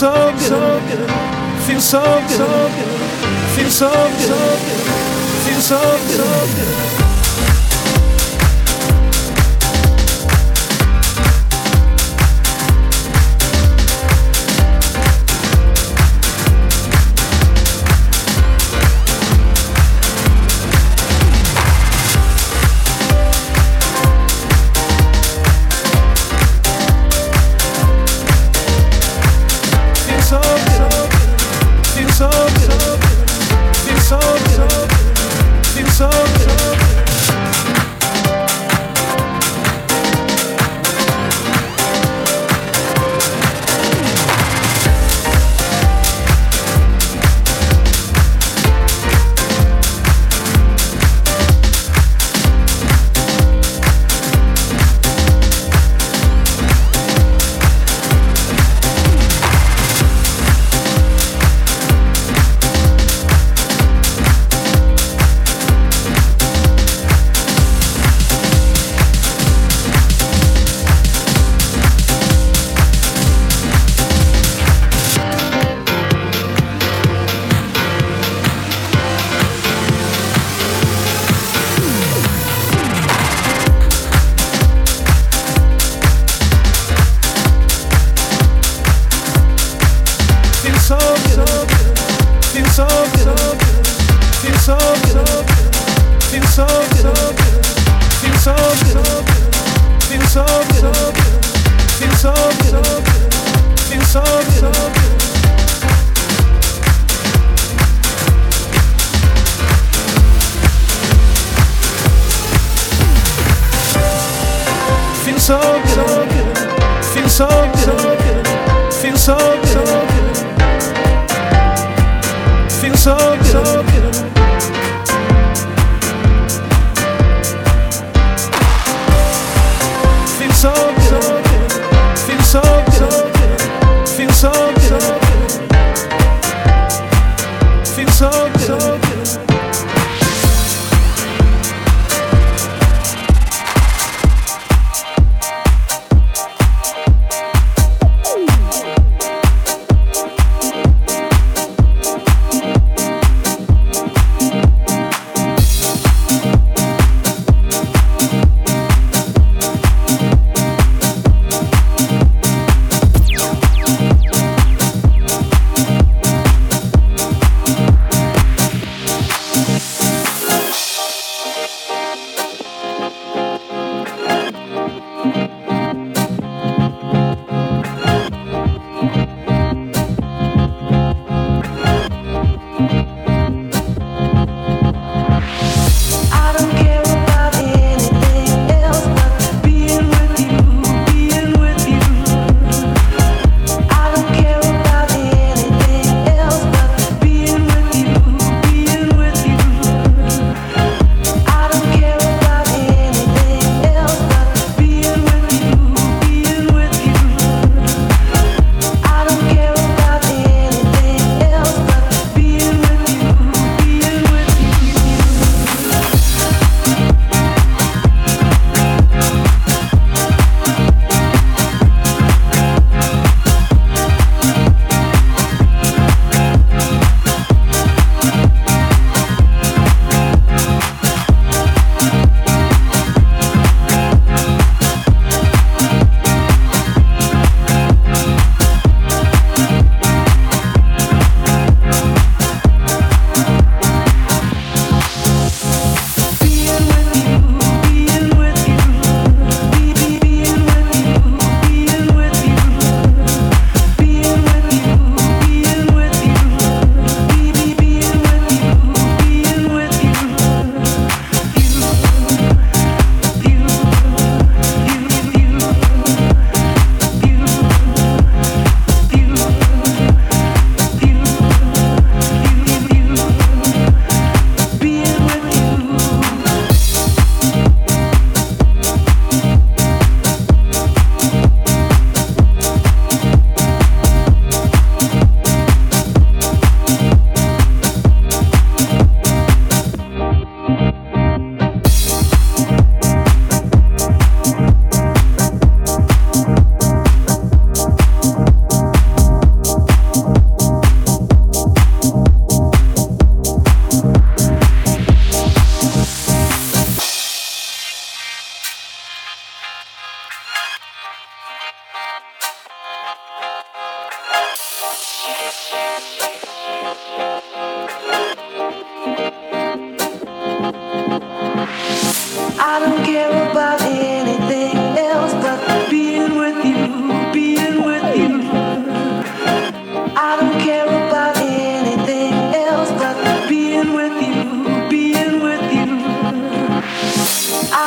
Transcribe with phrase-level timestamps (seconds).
[0.00, 1.10] so good,
[1.66, 2.72] feel so good,
[3.54, 4.58] feel so good,
[5.44, 5.78] feel so
[6.16, 7.09] good.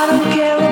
[0.06, 0.63] Just for you.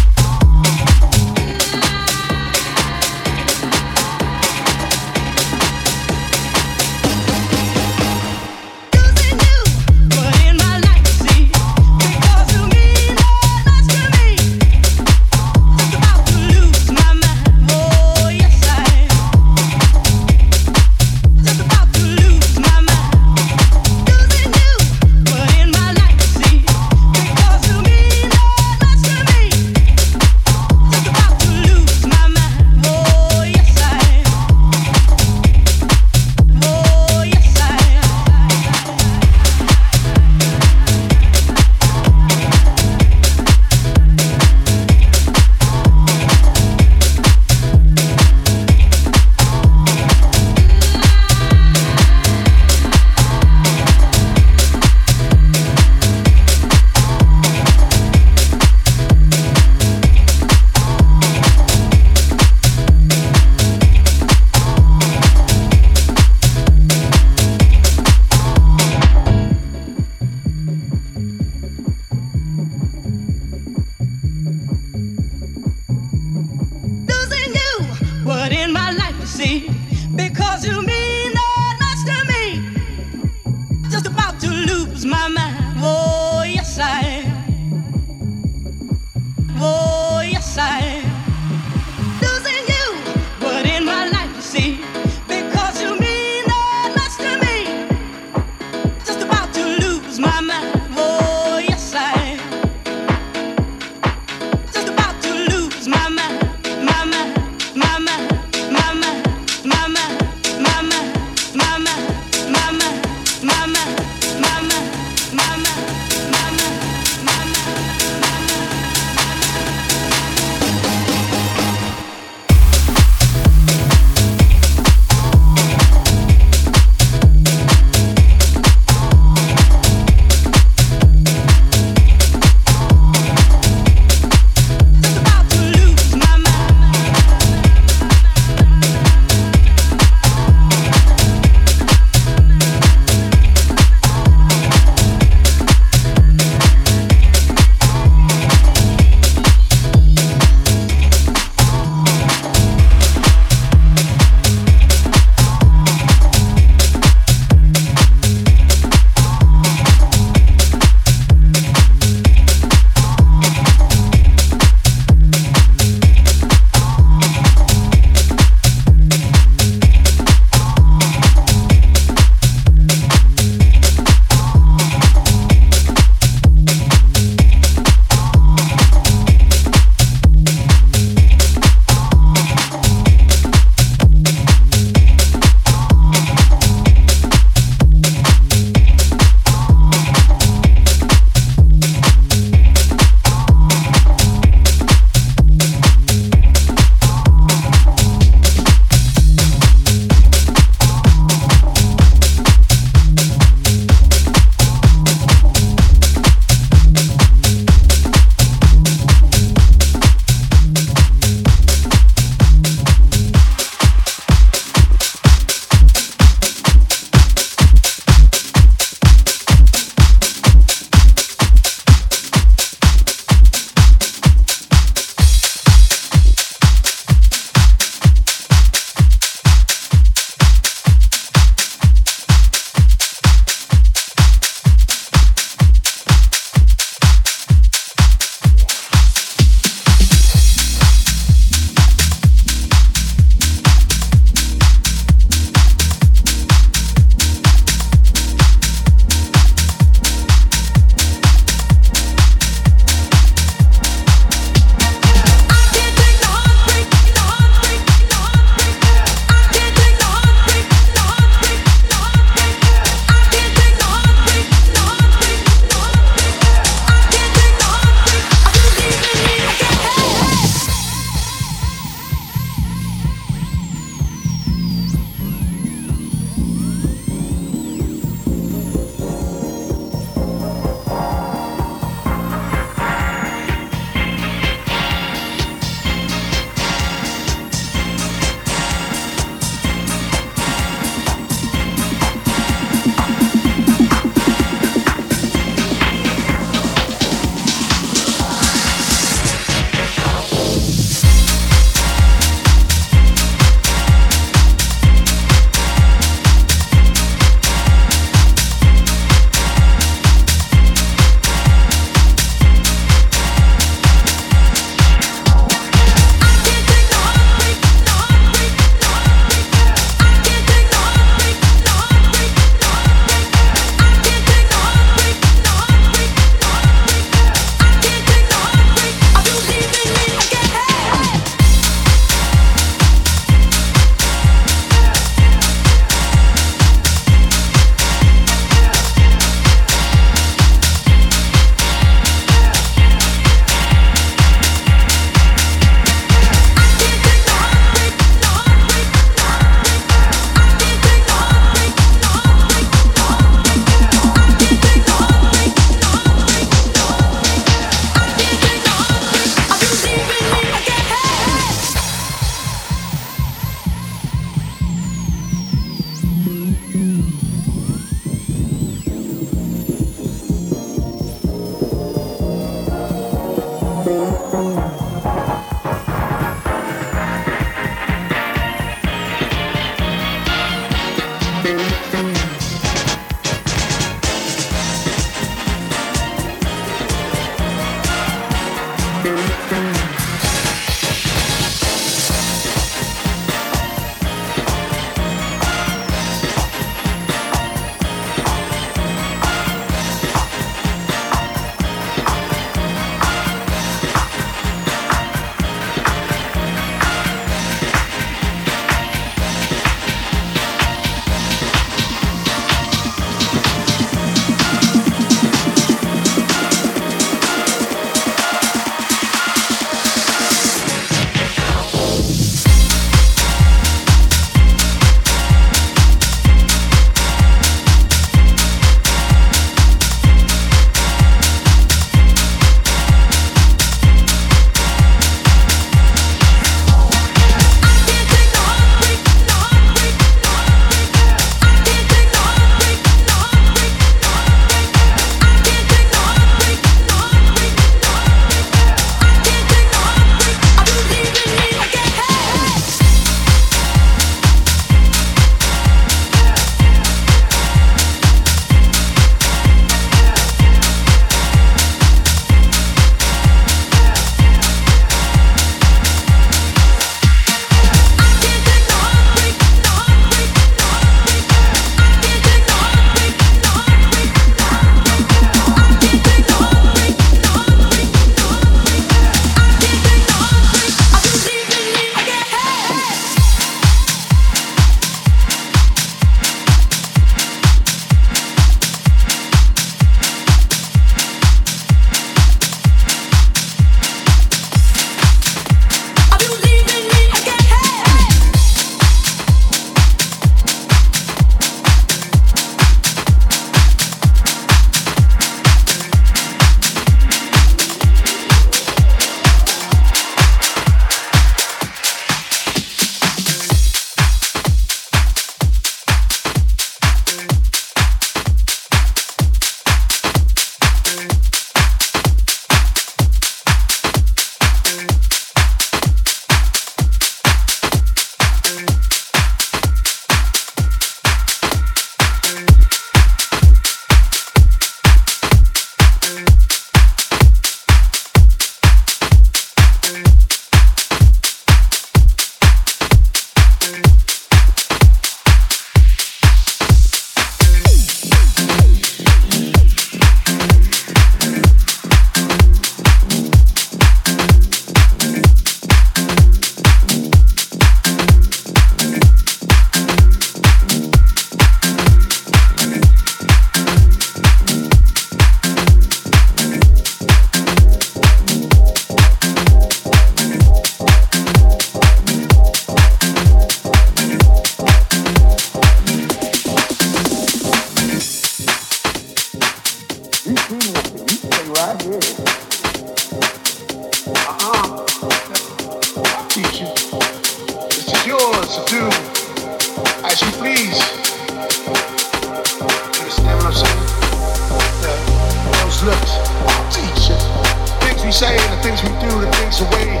[599.20, 600.00] the things the way,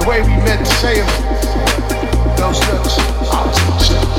[0.00, 1.08] the way we meant to say them.
[2.36, 2.98] Those looks,
[3.32, 4.17] I'll teach them.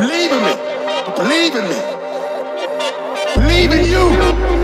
[0.00, 0.54] You leaving me,
[1.14, 1.76] believe in me.
[3.36, 4.59] Believe in you.